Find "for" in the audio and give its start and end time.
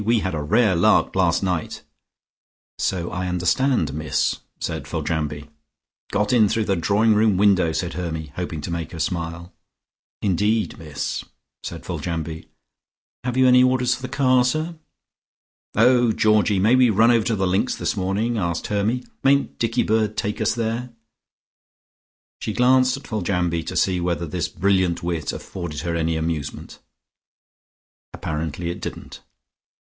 13.93-14.01